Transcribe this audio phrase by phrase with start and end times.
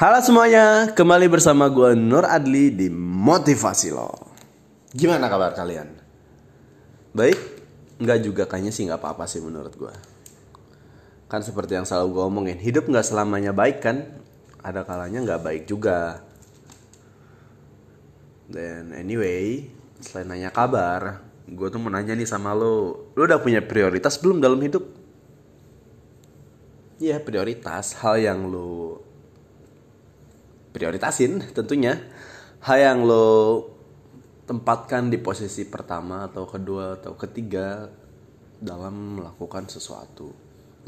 [0.00, 4.32] Halo semuanya, kembali bersama gue Nur Adli di Motivasi Lo.
[4.96, 5.92] Gimana kabar kalian?
[7.12, 7.36] Baik?
[8.00, 9.92] Enggak juga, kayaknya sih nggak apa-apa sih menurut gue.
[11.28, 14.08] Kan seperti yang selalu gue omongin, hidup nggak selamanya baik kan?
[14.64, 16.24] Ada kalanya nggak baik juga.
[18.48, 19.68] Dan anyway,
[20.00, 24.40] selain nanya kabar, gue tuh mau nanya nih sama lo, lo udah punya prioritas belum
[24.40, 24.80] dalam hidup?
[26.96, 29.09] Iya prioritas, hal yang lo
[30.80, 32.00] prioritasin tentunya.
[32.64, 33.68] Hal yang lo
[34.48, 37.92] tempatkan di posisi pertama atau kedua atau ketiga
[38.56, 40.32] dalam melakukan sesuatu.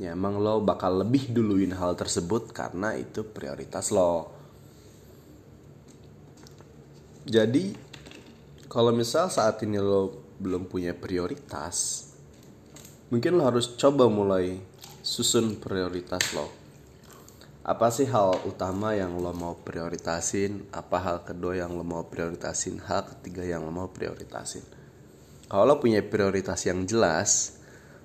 [0.00, 4.32] Ya emang lo bakal lebih duluin hal tersebut karena itu prioritas lo.
[7.28, 7.76] Jadi
[8.72, 12.08] kalau misal saat ini lo belum punya prioritas
[13.12, 14.58] mungkin lo harus coba mulai
[15.04, 16.61] susun prioritas lo
[17.62, 20.66] apa sih hal utama yang lo mau prioritasin?
[20.74, 22.82] Apa hal kedua yang lo mau prioritasin?
[22.82, 24.66] Hal ketiga yang lo mau prioritasin?
[25.46, 27.62] Kalau lo punya prioritas yang jelas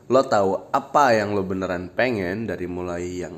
[0.08, 3.34] lo tahu apa yang lo beneran pengen dari mulai yang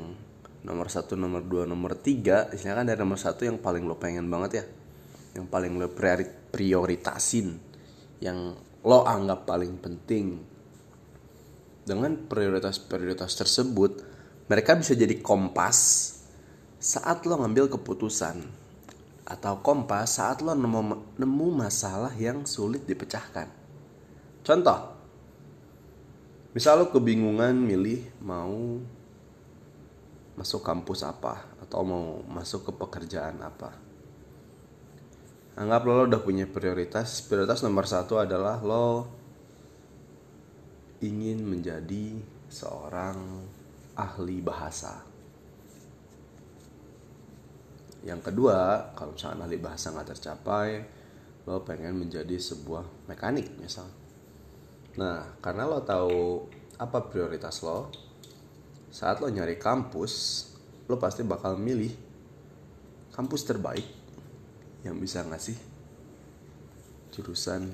[0.60, 2.52] nomor satu nomor dua nomor tiga.
[2.52, 4.64] Istilahnya kan dari nomor satu yang paling lo pengen banget ya.
[5.40, 5.88] Yang paling lo
[6.52, 7.56] prioritasin.
[8.20, 10.36] Yang lo anggap paling penting.
[11.80, 14.09] Dengan prioritas-prioritas tersebut
[14.50, 15.78] mereka bisa jadi kompas
[16.82, 18.42] saat lo ngambil keputusan
[19.22, 23.46] atau kompas saat lo nemu, nemu masalah yang sulit dipecahkan.
[24.42, 24.90] Contoh,
[26.50, 28.82] misal lo kebingungan milih mau
[30.34, 33.70] masuk kampus apa atau mau masuk ke pekerjaan apa.
[35.54, 37.22] Anggap lo, udah punya prioritas.
[37.22, 39.06] Prioritas nomor satu adalah lo
[40.98, 42.18] ingin menjadi
[42.50, 43.46] seorang
[43.96, 45.02] ahli bahasa.
[48.00, 50.68] Yang kedua, kalau misalnya ahli bahasa nggak tercapai,
[51.44, 53.88] lo pengen menjadi sebuah mekanik misal.
[54.96, 56.48] Nah, karena lo tahu
[56.80, 57.92] apa prioritas lo,
[58.88, 60.12] saat lo nyari kampus,
[60.88, 61.92] lo pasti bakal milih
[63.12, 63.86] kampus terbaik
[64.80, 65.54] yang bisa ngasih
[67.12, 67.68] jurusan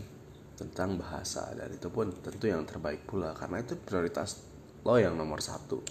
[0.56, 4.42] tentang bahasa dan itu pun tentu yang terbaik pula karena itu prioritas
[4.82, 5.84] lo yang nomor satu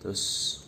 [0.00, 0.64] terus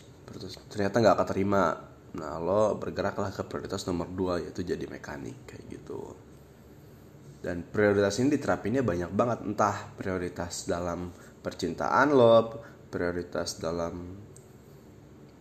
[0.68, 1.76] ternyata nggak keterima.
[2.12, 6.12] Nah lo bergeraklah ke prioritas nomor dua yaitu jadi mekanik kayak gitu.
[7.42, 9.38] Dan prioritas ini diterapinnya banyak banget.
[9.42, 11.10] Entah prioritas dalam
[11.42, 12.62] percintaan lo
[12.92, 14.20] prioritas dalam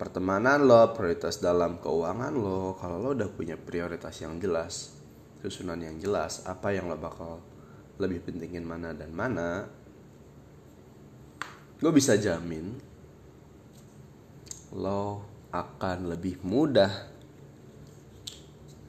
[0.00, 2.74] pertemanan lo prioritas dalam keuangan lo.
[2.80, 5.02] Kalau lo udah punya prioritas yang jelas
[5.42, 7.42] susunan yang jelas apa yang lo bakal
[7.98, 9.66] lebih pentingin mana dan mana
[11.82, 12.78] gue bisa jamin
[14.72, 15.20] lo
[15.52, 17.12] akan lebih mudah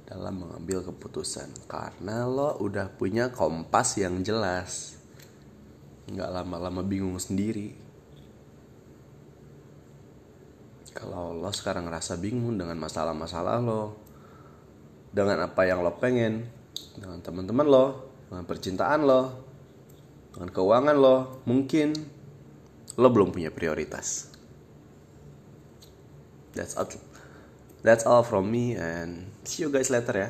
[0.07, 1.67] dalam mengambil keputusan.
[1.67, 4.95] Karena lo udah punya kompas yang jelas.
[6.07, 7.75] Nggak lama-lama bingung sendiri.
[10.93, 13.97] Kalau lo sekarang ngerasa bingung dengan masalah-masalah lo
[15.13, 16.45] dengan apa yang lo pengen
[16.97, 17.85] dengan teman-teman lo
[18.29, 19.21] dengan percintaan lo
[20.33, 21.93] dengan keuangan lo mungkin
[22.97, 24.32] lo belum punya prioritas
[26.53, 26.87] that's all.
[27.83, 30.29] That's all from me and see you guys later ya